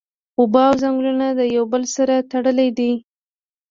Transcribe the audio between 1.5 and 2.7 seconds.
یو او بل سره تړلی